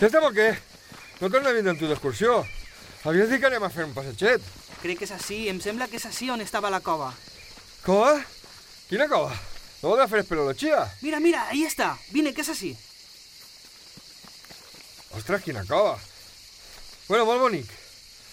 [0.00, 0.48] Estem o què?
[1.20, 2.38] No torna a vindre amb tu d'excursió.
[3.04, 4.44] Havies dit que anem a fer un passeget.
[4.80, 7.10] Crec que és així, em sembla que és així on estava la cova.
[7.84, 8.14] Cova?
[8.88, 9.34] Quina cova?
[9.82, 10.80] No voldrà fer espeleologia?
[11.04, 11.90] Mira, mira, ahí està.
[12.14, 12.72] Vine, que és així.
[15.20, 15.98] Ostres, quina cova.
[17.10, 17.68] Bueno, molt bonic.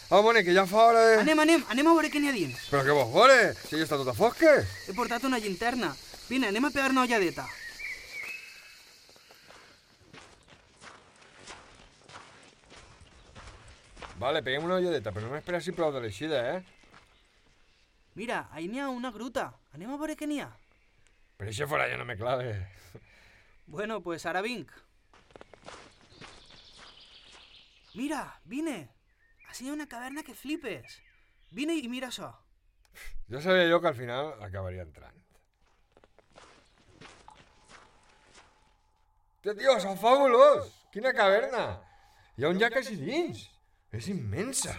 [0.07, 1.21] Ah, bonic, que ja fa hora de...
[1.25, 2.67] Anem, anem, anem a veure què n'hi ha dins.
[2.71, 3.39] Però què vols veure?
[3.67, 4.75] Si ja està tot a fosques.
[4.87, 5.91] He portat una llinterna.
[6.31, 7.43] Vine, anem a pegar una ulladeta.
[14.17, 16.61] Vale, peguem una ulladeta, però no m'esperes si prou de l'eixida, eh?
[18.17, 19.51] Mira, ahí n'hi ha una gruta.
[19.77, 20.49] Anem a veure què n'hi ha.
[21.37, 22.55] Per això fora ja no me clave.
[23.67, 24.71] Bueno, pues ara vinc.
[27.93, 28.77] Mira, vine.
[29.49, 30.97] Així hi ha una caverna que flipes.
[31.51, 32.31] Vine i mira això.
[33.29, 35.13] Ja sabia jo que al final acabaria entrant.
[39.43, 40.73] Tio, és fabulós!
[40.91, 41.67] Quina caverna!
[42.37, 43.45] Hi ha un llac així dins.
[43.97, 44.75] És immensa.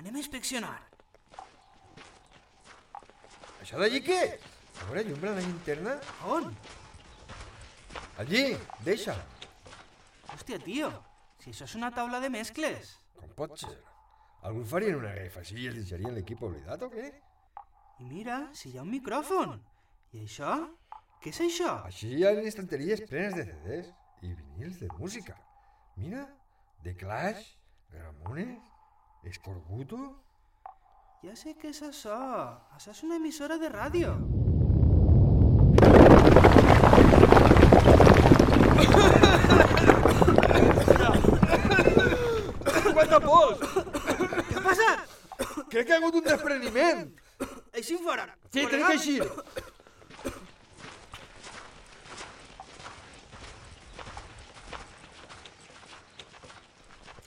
[0.00, 0.74] Anem a inspeccionar.
[3.62, 4.18] Això d'allí què?
[4.34, 5.94] A veure, llumbra la llinterna.
[6.26, 6.50] On?
[8.18, 8.42] Allí,
[8.86, 9.14] deixa.
[10.34, 10.90] Hòstia, tio,
[11.38, 12.96] si això és una taula de mescles.
[13.20, 13.76] Com pot ser?
[14.44, 17.08] Algú farien una refa així i es deixarien l'equip oblidat o què?
[18.02, 19.60] I mira, si hi ha un micròfon.
[20.12, 20.58] I això?
[21.22, 21.78] Què és això?
[21.86, 23.92] Així hi ha estanteries plenes de CDs
[24.26, 25.38] i vinils de música.
[25.96, 26.26] Mira,
[26.82, 27.54] The Clash,
[27.94, 28.58] Ramones,
[29.24, 29.98] Escorbuto...
[31.24, 32.16] Ja sé què és això.
[32.76, 34.10] Això és una emissora de ràdio.
[42.92, 43.64] Quanta pols!
[43.64, 45.14] Què ha passat?
[45.72, 47.06] Crec que ha hagut un despreniment.
[47.72, 48.28] Així fora.
[48.52, 49.16] Sí, crec que així.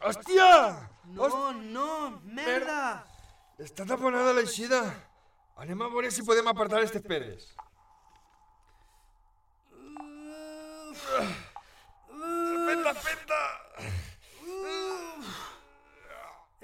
[0.07, 0.51] Hòstia!
[1.17, 1.27] No,
[1.75, 1.91] no,
[2.23, 3.03] merda.
[3.59, 4.81] Està taponada l'eixida.
[5.59, 7.47] Anem a veure si podem apartar aquestes pedres.
[12.67, 13.41] Fenta, fenta!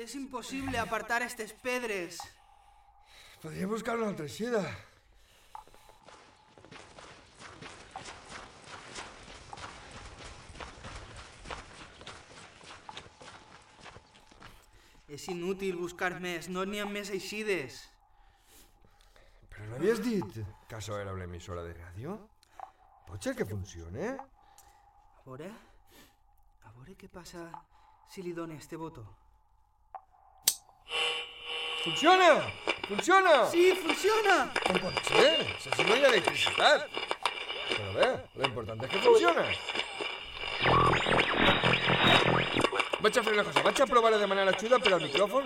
[0.03, 2.19] És impossible apartar aquestes pedres.
[3.43, 4.63] Podria buscar una altra eixida.
[15.13, 17.83] És inútil buscar més, no n'hi ha més eixides.
[19.51, 22.15] Però no havies dit que això era una emissora de ràdio?
[23.05, 24.15] Pot ser que funcione?
[24.17, 25.51] A veure...
[26.65, 27.45] A veure què passa
[28.09, 29.05] si li dono este botó.
[31.83, 32.31] Funciona!
[32.87, 33.35] Funciona!
[33.53, 34.39] Sí, funciona!
[34.63, 35.29] Com pot ser?
[35.61, 36.89] Si no hi ha electricitat.
[37.69, 38.09] Però bé,
[38.41, 39.45] l'important és que funciona.
[43.03, 45.43] Vaig a fer una cosa, vaig a provar a demanar ajuda per al micròfon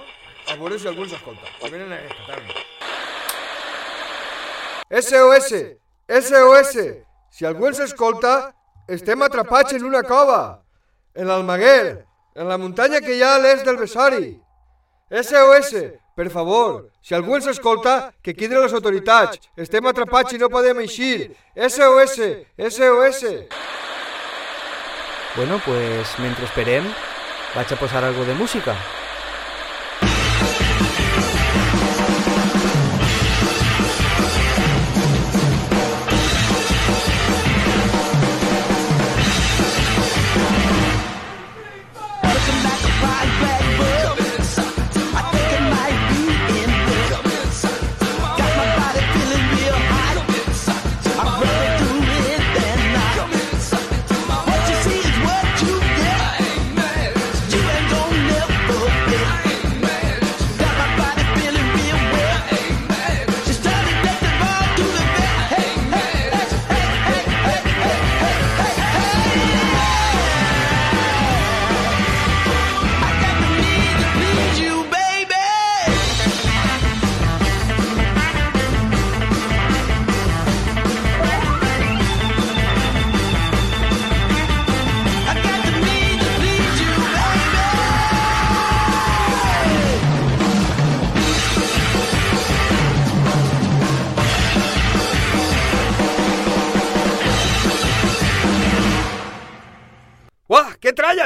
[0.47, 1.47] a veure si algú ens escolta.
[1.57, 2.53] Si venen a rescatar-me.
[5.01, 5.50] SOS!
[6.28, 6.75] SOS!
[7.34, 8.53] Si algú ens escolta,
[8.88, 10.62] estem atrapats en una cova.
[11.17, 12.06] En l'Almaguer,
[12.38, 14.38] en la muntanya que hi ha a l'est del Besari.
[15.09, 15.73] SOS!
[16.13, 19.41] Per favor, si algú ens escolta, que cridi les autoritats.
[19.57, 21.34] Estem atrapats i no podem eixir.
[21.57, 22.22] SOS!
[22.69, 23.25] SOS!
[25.35, 26.85] Bueno, pues mentre esperem,
[27.57, 28.97] vaig a posar algo de música.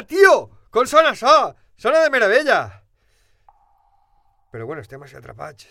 [0.01, 0.49] Tralla, tio!
[0.71, 1.53] Com sona això?
[1.77, 2.81] Sona de meravella!
[4.51, 5.67] Però bueno, estem així atrapats.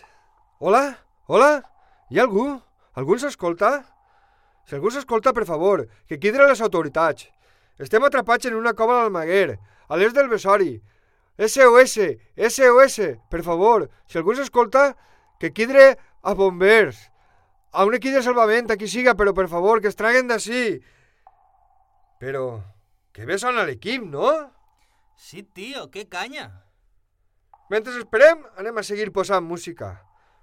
[0.59, 0.97] Hola?
[1.27, 1.61] Hola?
[2.09, 2.59] Hi ha algú?
[2.95, 3.83] Algú ens escolta?
[4.65, 7.29] Si algú s'escolta, per favor, que a les autoritats.
[7.79, 9.57] Estem atrapats en una cova a l'Almaguer,
[9.87, 10.81] a l'est del Besori.
[11.37, 11.97] SOS,
[12.37, 14.95] SOS, per favor, si algú s'escolta,
[15.39, 17.09] que quidre a bombers,
[17.71, 20.81] a un equip de salvament, a qui siga, però per favor, que es traguen d'ací.
[22.19, 22.61] Però,
[23.11, 24.29] que bé sona l'equip, no?
[25.15, 26.65] Sí, tío, qué caña.
[27.69, 29.93] Mentre esperem, anem a seguir posant música.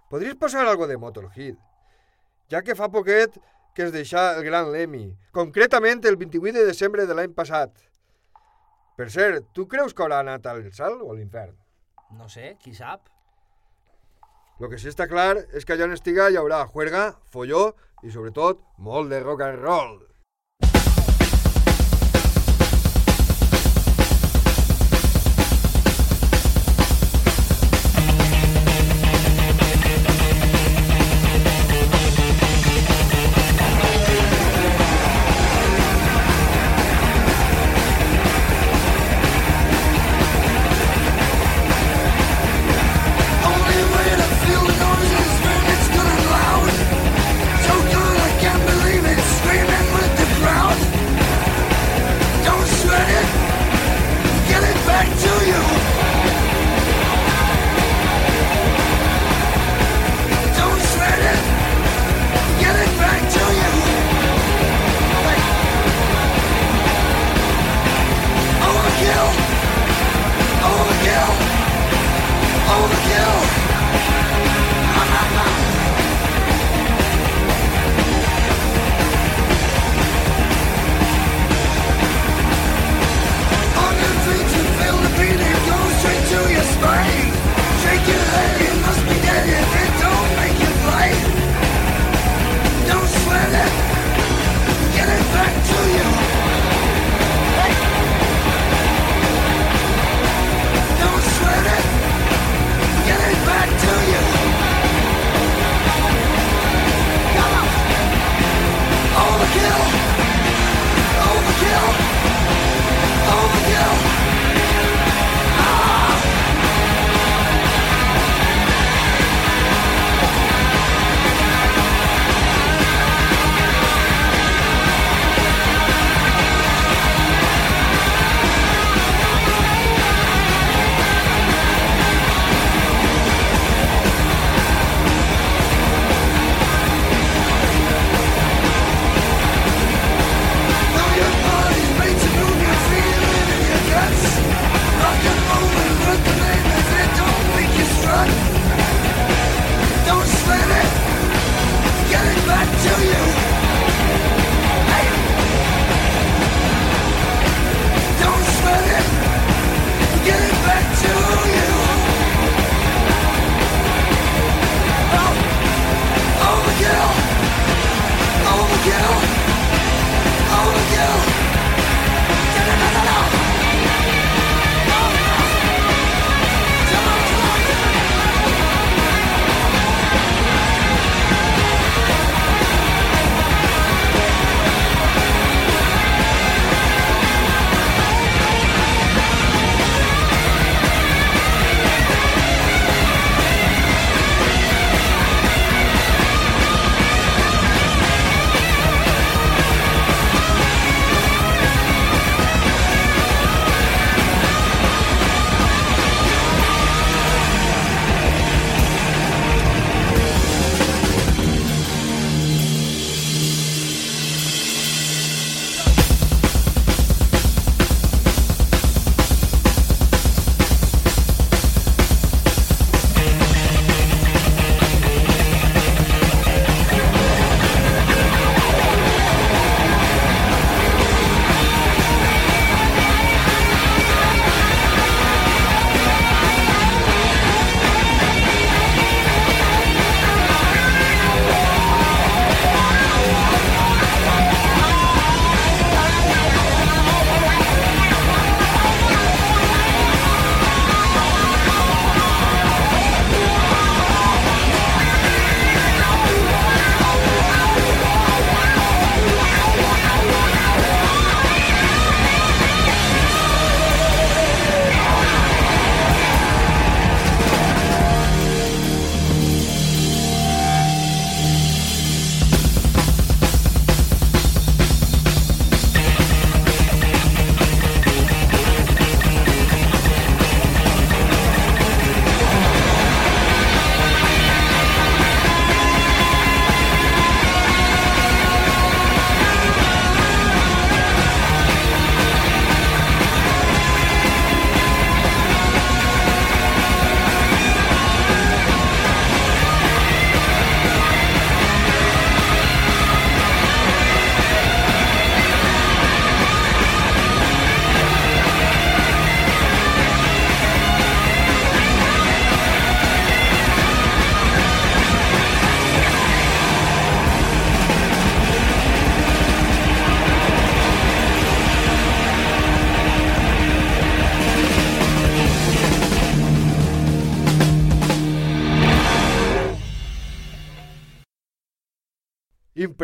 [0.08, 1.56] Podries posar algo de Motorhead,
[2.48, 3.36] ja que fa poquet
[3.76, 7.74] que es deixà el gran Lemmy, concretament el 28 de desembre de l'any passat.
[8.96, 11.52] Per cert, tu creus que haurà anat al cel o a l'infern?
[12.16, 13.04] No sé, qui sap.
[14.58, 17.68] Lo que sí està clar és que allà on estiga hi haurà juerga, folló
[18.02, 20.07] i, sobretot, molt de rock and roll.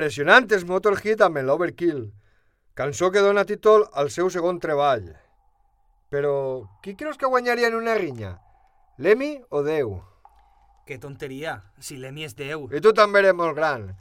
[0.04, 2.10] Impressionantes Motorhead amb l'Overkill,
[2.76, 5.06] cançó que dona títol al seu segon treball.
[6.12, 8.34] Però qui creus que guanyaria en una rinya?
[9.00, 9.94] L'Emi o Déu?
[10.84, 12.68] Que tonteria, si l'Emi és Déu.
[12.68, 13.94] I tu també eres molt gran.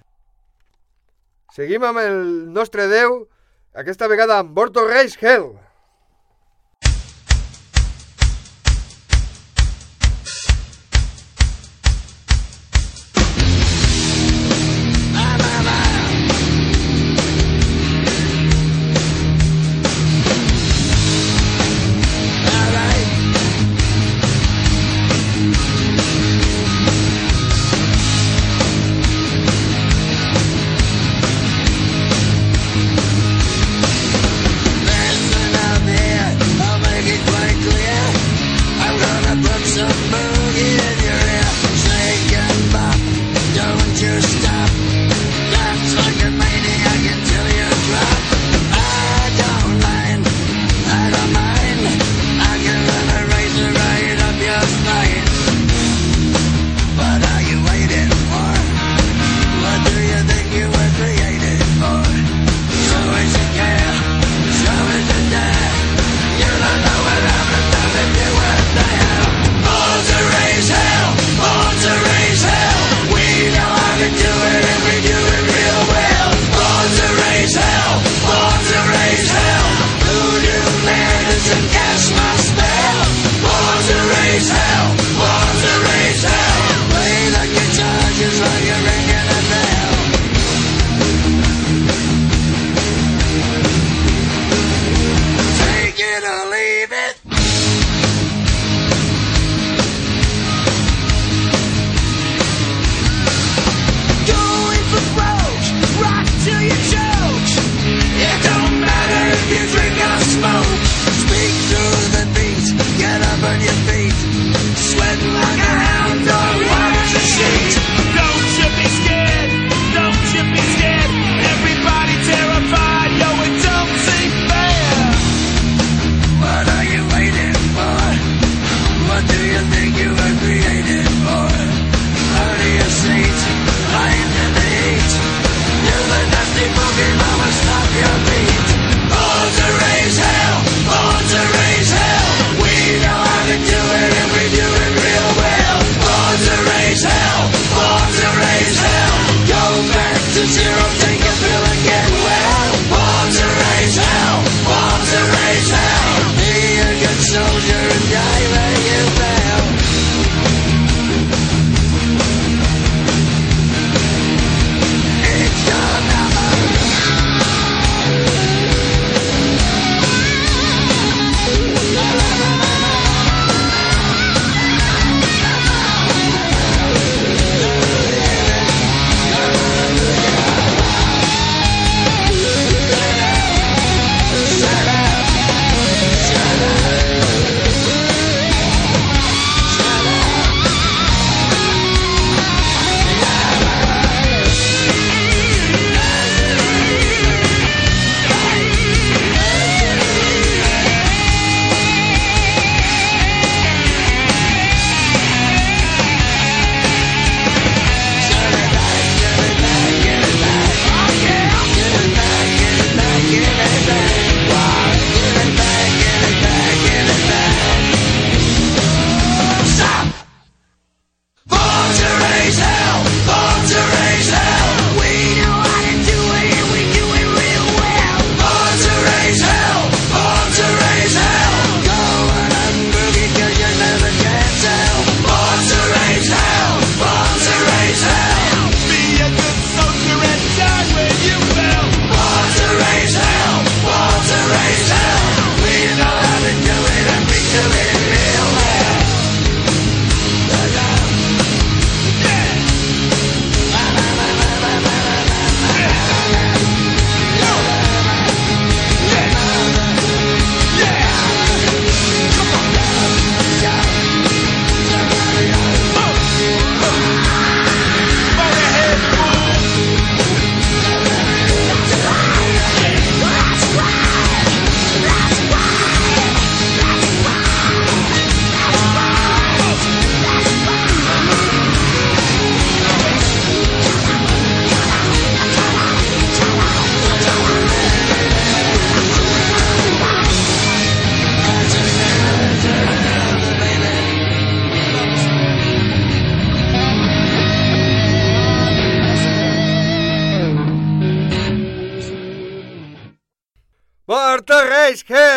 [1.55, 2.19] Seguim amb el
[2.51, 3.21] nostre Déu,
[3.71, 5.53] aquesta vegada amb Borto Reis Hell.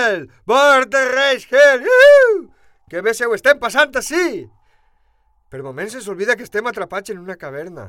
[0.06, 0.30] Hill!
[0.46, 1.82] Bord de Reis Hill!
[1.86, 2.50] Iuhu!
[2.90, 4.46] Que bé se ho estem passant així!
[5.50, 7.88] Per moments ens oblida que estem atrapats en una caverna.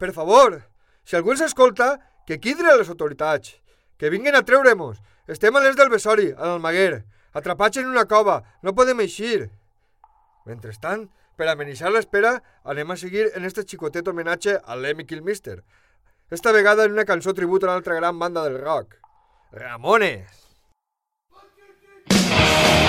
[0.00, 0.62] Per favor,
[1.04, 1.96] si algú ens escolta,
[2.26, 3.56] que quidre les autoritats.
[3.96, 4.98] Que vinguin a treure-mos.
[5.28, 8.42] Estem a l'est del Besori, a l'Almaguer, atrapats en una cova.
[8.62, 9.48] No podem eixir.
[10.46, 15.60] Mentrestant, per amenitzar l'espera, anem a seguir en este xicotet homenatge a l'Emmy Kilmister.
[16.30, 18.98] Esta vegada en una cançó tribut a l'altra gran banda del rock.
[19.52, 20.45] Ramones!
[22.56, 22.85] Bye.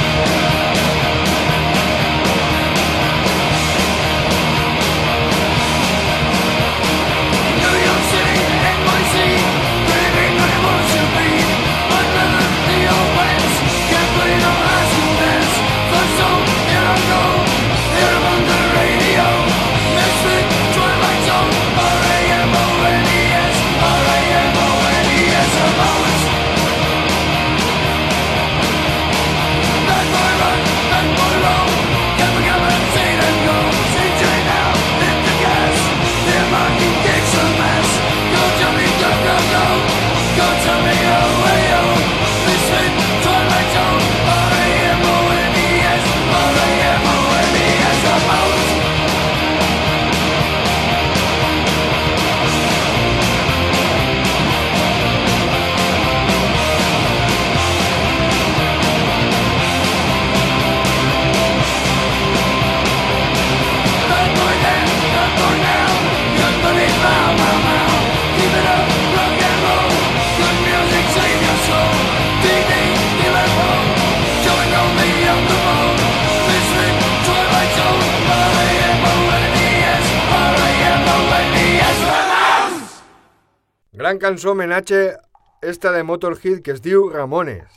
[84.28, 85.16] cançó homenatge
[85.62, 87.72] esta de Motorhead que es diu Ramones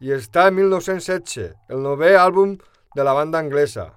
[0.00, 2.54] i està en 1916, el novè àlbum
[2.96, 3.90] de la banda anglesa.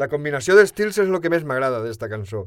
[0.00, 2.46] La combinació d'estils és el que més m'agrada d'esta cançó.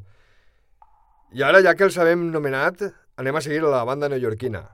[1.30, 2.82] I ara, ja que els sabem nomenat,
[3.22, 4.66] anem a seguir la banda neoyorquina.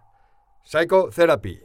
[0.64, 1.58] Psychotherapy.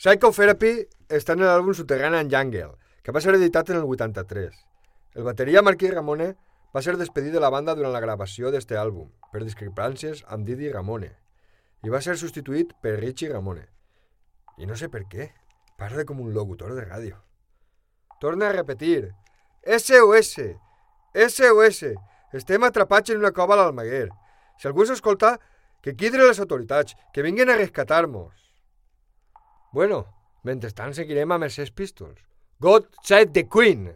[0.00, 0.78] Psychotherapy
[1.12, 2.70] està en l'àlbum Soterrana en Jungle,
[3.04, 4.54] que va ser editat en el 83.
[5.20, 6.28] El bateria Marquí Ramone
[6.72, 10.72] va ser despedit de la banda durant la gravació d'este àlbum per discrepàncies amb Didi
[10.72, 11.10] Ramone
[11.84, 13.66] i va ser substituït per Richie Ramone.
[14.56, 15.28] I no sé per què,
[15.76, 17.20] parla com un locutor de ràdio.
[18.24, 19.12] Torna a repetir.
[19.68, 20.32] SOS!
[21.28, 21.84] SOS!
[22.40, 24.06] Estem atrapats en una cova a l'Almaguer.
[24.56, 25.36] Si algú s'escolta,
[25.84, 28.39] que quidre les autoritats, que vinguin a rescatar-nos.
[29.72, 30.02] Bueno,
[30.42, 32.18] mentrestant seguirem amb els Sex Pistols.
[32.60, 33.90] God save the Queen!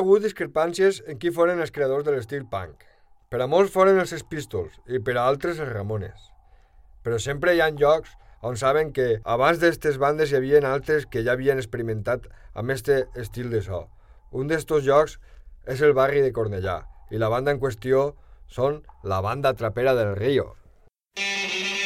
[0.00, 2.82] Hagut discrepàncies en qui foren els creadors de l'estil punk.
[3.30, 6.30] Per a molts foren els Sex Pistols i per a altres els Ramones.
[7.04, 11.22] Però sempre hi ha llocs on saben que abans d'estes bandes hi havia altres que
[11.26, 13.86] ja havien experimentat amb este estil de so.
[14.32, 15.18] Un d'estos llocs
[15.66, 18.14] és el barri de Cornellà i la banda en qüestió
[18.48, 20.54] són la banda trapera del Río.
[21.16, 21.79] En cuatro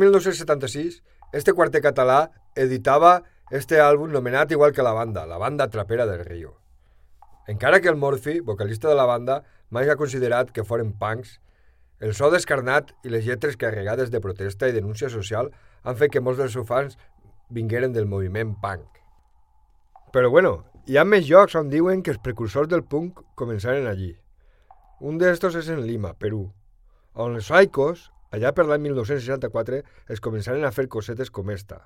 [0.00, 1.02] 1976,
[1.36, 6.24] este quartet català editava este àlbum nomenat igual que la banda, la banda trapera del
[6.24, 6.56] Rio.
[7.46, 11.38] Encara que el Morphy, vocalista de la banda, mai ha considerat que foren punks,
[12.00, 15.50] el so descarnat i les lletres carregades de protesta i denúncia social
[15.82, 16.96] han fet que molts dels seus fans
[17.50, 18.86] vingueren del moviment punk.
[20.14, 24.14] Però bueno, hi ha més llocs on diuen que els precursors del punk començaren allí.
[25.00, 26.46] Un d'estos és en Lima, Perú,
[27.14, 29.82] on els Psychos, allà per l'any 1964,
[30.14, 31.82] es començaren a fer cosetes com esta.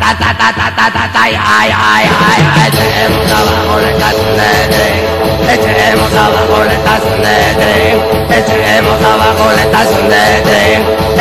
[0.00, 2.40] ta ta ta ta ta ta ta ay ay ay ay.
[2.66, 4.88] Echemos abajo rentas negre
[5.54, 7.76] echemos abajo rentas negre
[8.38, 10.64] echemos abajo rentas negre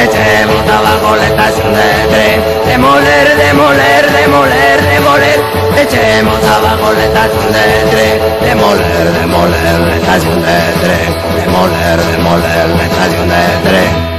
[0.03, 2.27] echemos abajo rentas negre
[2.67, 5.39] demoler demoler demoler demoler.
[5.83, 8.07] Echemos abajo rentas negre
[8.45, 10.97] demoler demoler rentas negre
[11.39, 14.18] demoler demoler rentas negre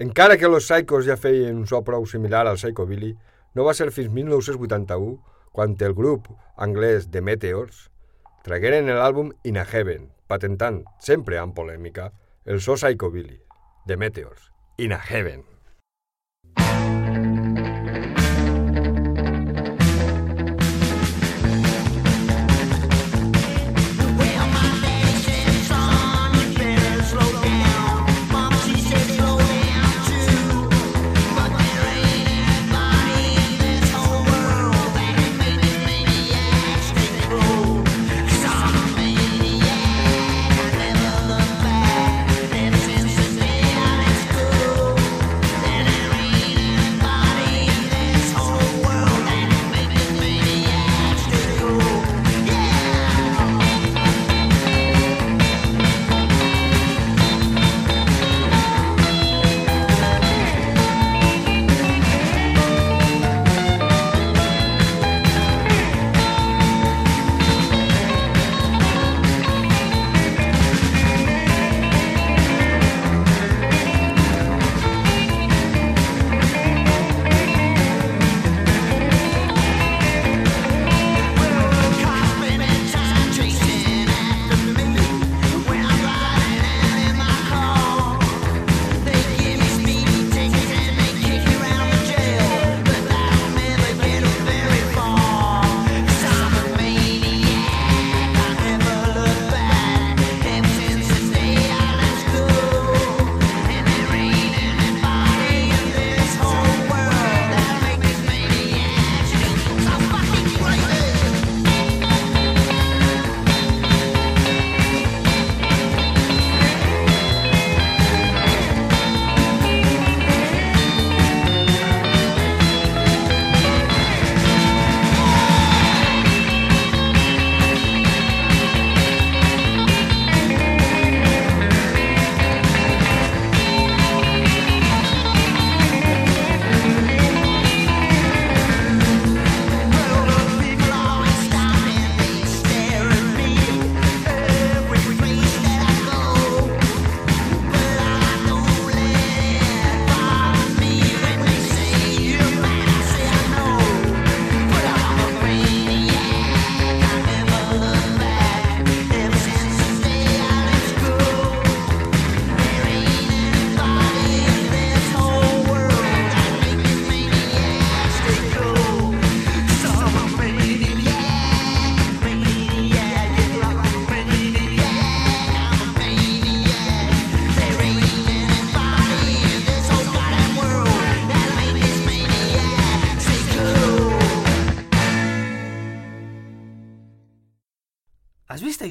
[0.00, 3.10] Encara que los Psychos ja feien un so prou similar al Psychobilly,
[3.54, 5.18] no va ser fins 1981
[5.52, 7.90] quan el grup anglès The Meteors
[8.46, 12.10] tragueren l'àlbum In a Heaven, patentant, sempre amb polèmica,
[12.46, 13.40] el so Psychobilly.
[13.86, 15.49] The Meteors, In a Heaven.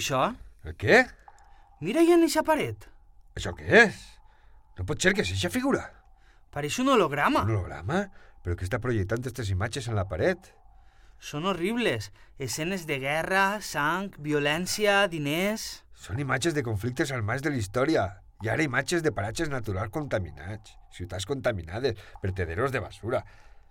[0.09, 0.33] Això?
[0.65, 1.03] El què?
[1.85, 2.87] Mira hi en eixa paret.
[3.37, 3.99] Això què és?
[4.77, 5.83] No pot ser que sigui eixa figura.
[6.49, 7.43] Pareix un holograma.
[7.45, 8.07] Un holograma?
[8.41, 10.49] Però què està projectant aquestes imatges en la paret?
[11.19, 12.09] Són horribles.
[12.39, 15.83] Escenes de guerra, sang, violència, diners...
[15.93, 18.07] Són imatges de conflictes armats de la història.
[18.41, 23.25] I ara imatges de paratges naturals contaminats, ciutats contaminades, vertederos de basura.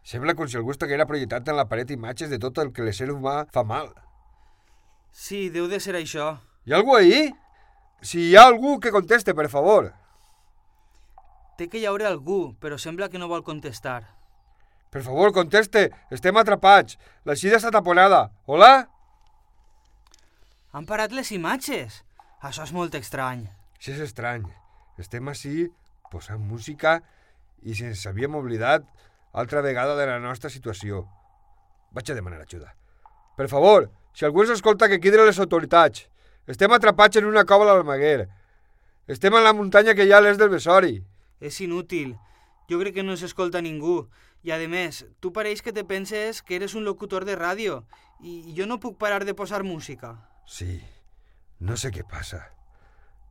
[0.05, 3.09] Sembla com si algú estiguera projectant en la paret imatges de tot el que l'ésser
[3.11, 3.89] humà fa mal.
[5.19, 6.29] Sí, deu de ser això.
[6.63, 7.33] Hi ha algú ahí?
[8.07, 9.91] Si hi ha algú que conteste, per favor.
[11.59, 14.05] Té que hi haure algú, però sembla que no vol contestar.
[14.95, 15.89] Per favor, conteste.
[16.15, 17.01] Estem atrapats.
[17.27, 18.29] La xida està taponada.
[18.47, 18.87] Hola?
[20.71, 22.05] Han parat les imatges.
[22.39, 23.43] Això és molt estrany.
[23.75, 24.47] Això és estrany.
[25.03, 25.67] Estem així
[26.13, 27.01] posant música
[27.67, 28.87] i si ens havíem oblidat
[29.35, 31.09] altra vegada de la nostra situació.
[31.91, 32.71] Vaig a demanar ajuda.
[33.35, 36.07] Per favor, si algú ens escolta que cridi les autoritats.
[36.49, 38.29] Estem atrapats en una cova a l'Almaguer.
[39.09, 40.99] Estem a la muntanya que hi ha a l'est del Besori.
[41.41, 42.17] És inútil.
[42.69, 44.07] Jo crec que no s'escolta ningú.
[44.45, 47.83] I, a més, tu pareix que te penses que eres un locutor de ràdio
[48.21, 50.15] i jo no puc parar de posar música.
[50.47, 50.79] Sí,
[51.61, 52.45] no sé què passa.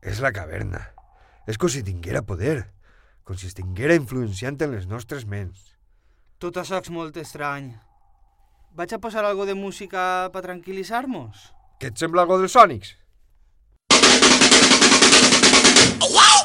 [0.02, 0.84] És la caverna.
[1.48, 2.68] És com si tinguera poder,
[3.24, 5.74] com si estiguera influenciant en les nostres ments.
[6.38, 7.72] Tot això és molt estrany.
[8.78, 11.48] Vaig a posar algo de música per tranquil·litzar-nos?
[11.82, 12.94] Què et sembla algo dels sònics?
[16.06, 16.37] You're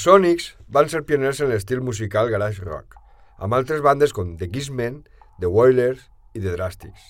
[0.00, 2.94] Els Sonics van ser pioners en l'estil musical garage rock,
[3.36, 4.94] amb altres bandes com The Kissmen,
[5.42, 7.02] The Wailers i The Drastics.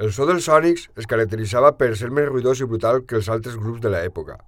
[0.00, 3.58] El so dels Sonics es caracteritzava per ser més ruïdós i brutal que els altres
[3.60, 4.38] grups de l'època.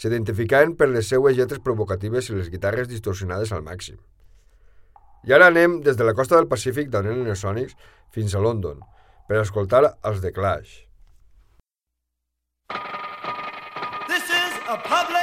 [0.00, 3.98] S'identificaven per les seues lletres provocatives i les guitarres distorsionades al màxim.
[5.28, 7.76] I ara anem des de la costa del Pacífic d'on eren els Sonics
[8.08, 8.80] fins a London,
[9.28, 10.78] per escoltar els The Clash.
[14.08, 15.21] This is a public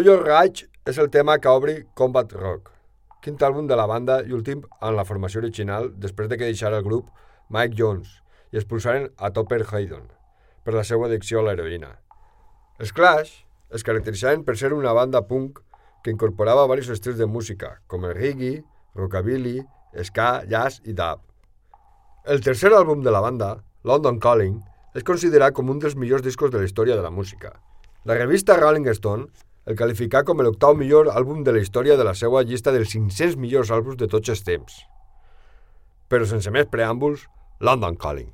[0.00, 2.70] Know Your Right és el tema que obri Combat Rock,
[3.20, 6.78] quint àlbum de la banda i últim en la formació original després de que deixara
[6.80, 7.10] el grup
[7.52, 8.14] Mike Jones
[8.48, 10.06] i expulsaren a Topper Haydon
[10.64, 11.90] per la seva addicció a l'heroïna.
[12.80, 13.34] Els Clash
[13.76, 15.60] es caracteritzaven per ser una banda punk
[16.00, 18.62] que incorporava diversos estils de música, com el reggae,
[18.96, 19.58] rockabilly,
[20.08, 21.20] ska, jazz i dub.
[22.24, 23.52] El tercer àlbum de la banda,
[23.84, 24.56] London Calling,
[24.96, 27.52] és considerat com un dels millors discos de la història de la música.
[28.08, 29.28] La revista Rolling Stone
[29.68, 33.36] el qualificà com l'octau millor àlbum de la història de la seva llista dels 500
[33.36, 34.82] millors àlbums de tots els temps.
[36.08, 37.26] Però sense més preàmbuls,
[37.60, 38.32] London Calling.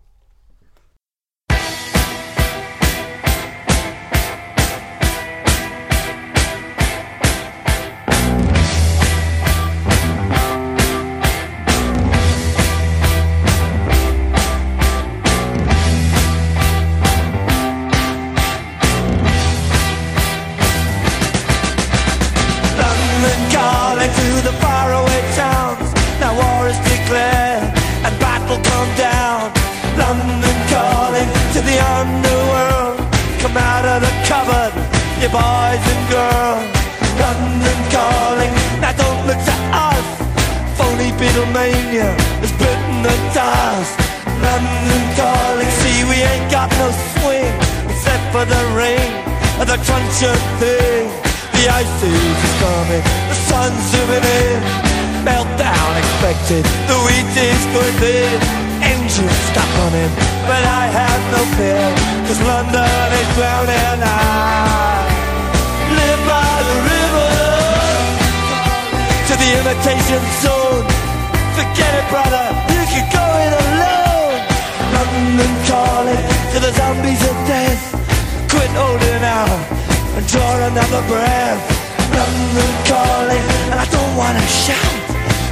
[76.76, 77.82] Zombies of death.
[78.52, 79.60] Quit holding out
[80.16, 81.62] and draw another breath.
[82.12, 84.96] London calling, and I don't wanna shout.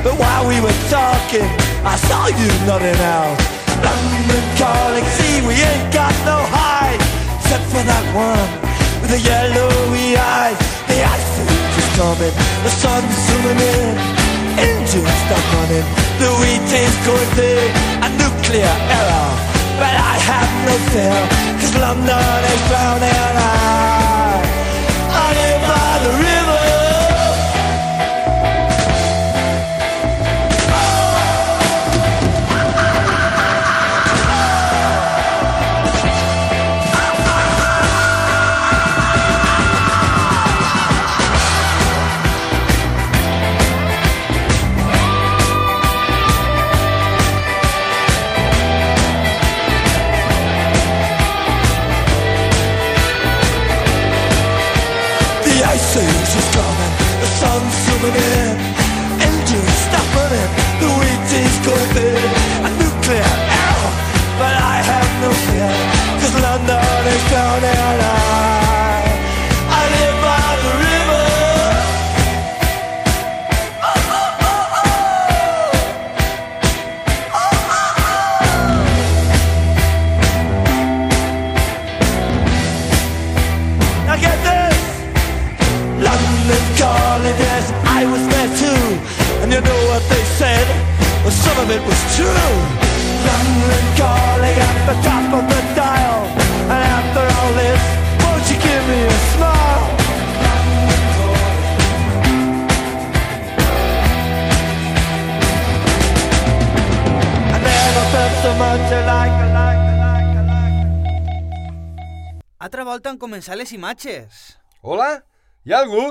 [0.05, 1.49] But while we were talking,
[1.85, 3.37] I saw you nodding out.
[3.85, 7.01] London calling, see we ain't got no hide,
[7.41, 8.49] except for that one
[9.01, 10.59] with the yellowy eyes.
[10.89, 11.35] The ice
[11.81, 13.95] is coming, the sun's zooming in.
[14.57, 15.87] Engines stop running,
[16.23, 17.71] the wheat is going thick,
[18.07, 19.54] a nuclear error.
[19.81, 21.19] But I have no fear,
[21.61, 23.35] cause London is drowning.
[23.37, 24.41] I,
[25.11, 26.44] I live by the river.
[67.63, 67.84] Is drowning.
[113.03, 114.59] Han començat les imatges.
[114.83, 115.25] Hola?
[115.67, 116.05] Hi ha algú?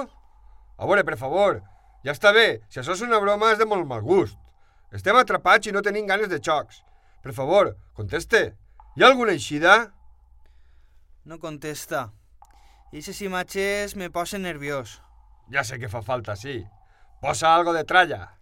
[0.78, 1.62] A veure, per favor,
[2.04, 2.60] ja està bé.
[2.68, 4.36] Si això és una broma és de molt mal gust.
[4.92, 6.82] Estem atrapats i no tenim ganes de xocs.
[7.24, 8.44] Per favor, conteste.
[8.98, 9.94] Hi ha alguna eixida?
[11.26, 12.10] No contesta.
[12.92, 15.00] I aquestes imatges me posen nerviós.
[15.54, 16.60] Ja sé que fa falta, sí.
[17.24, 18.34] Posa algo de tralla.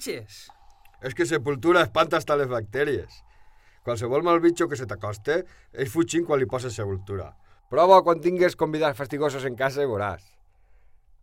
[0.00, 0.48] Imatges.
[1.02, 3.22] És que Sepultura espanta hasta les bactèries.
[3.84, 7.34] Qualsevol mal bitxo que se t'acoste, ells fugint quan li poses Sepultura.
[7.70, 10.22] Prova quan tingues convidats fastigosos en casa i veuràs.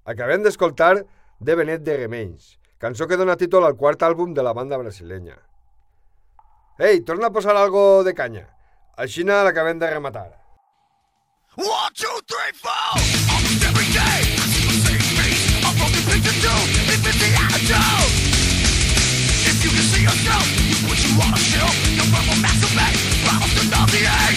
[0.05, 1.03] Acabem d'escoltar
[1.39, 5.38] De Benet de Remenys, cançó que dona títol al quart àlbum de la banda brasilenya.
[6.80, 8.47] Ei, torna a posar algo de canya.
[8.97, 10.32] Així l'acabem de rematar.
[11.57, 13.36] One, two, three, four.
[20.08, 21.76] You put you on a shelf.
[21.91, 24.36] Your purple masturbate, promise to know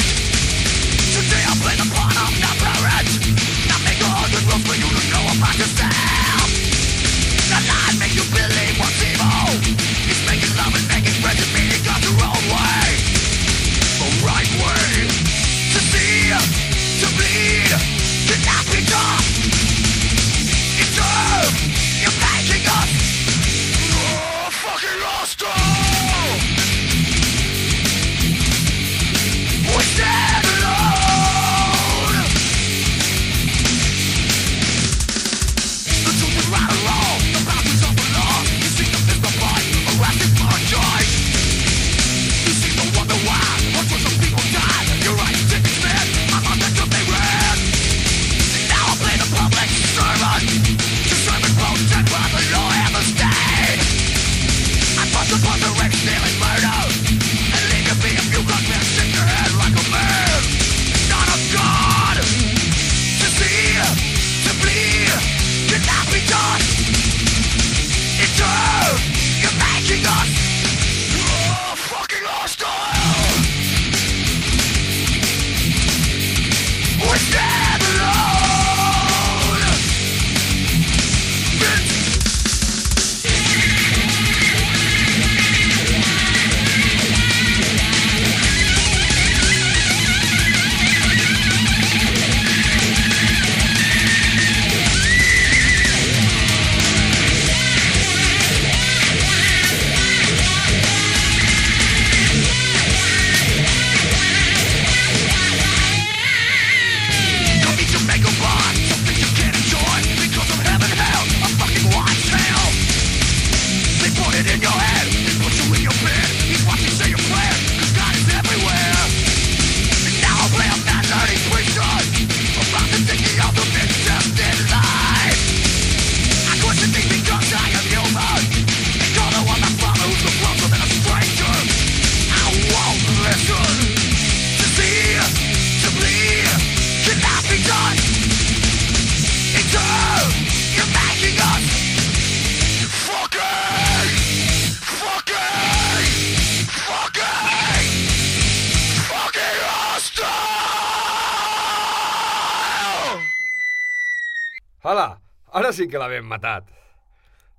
[155.90, 156.68] que l'havem matat.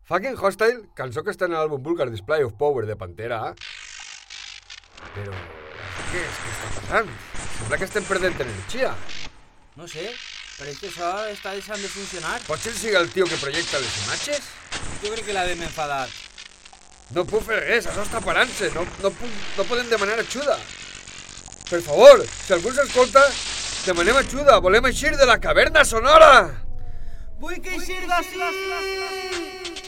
[0.10, 3.40] Fucking Hostile, cançó que està en l'àlbum Vulgar Display of Power de Pantera.
[5.16, 5.36] Però,
[6.12, 6.40] què és?
[6.42, 7.14] Què està passant?
[7.60, 8.96] Sembla que estem perdent energia.
[9.78, 10.10] No sé,
[10.58, 12.40] pareix que això està deixant de funcionar.
[12.48, 14.50] Potser sigui el tio que projecta les imatges?
[15.04, 16.12] Jo crec que l'havem enfadat.
[17.16, 18.72] No puc fer res, això està parant-se.
[18.76, 20.58] No, no, puc, no podem demanar ajuda.
[21.70, 23.24] Per favor, si algú s'escolta,
[23.86, 24.60] demanem ajuda.
[24.64, 26.32] Volem eixir de la caverna sonora.
[27.42, 29.81] Vull que eixir d'ací!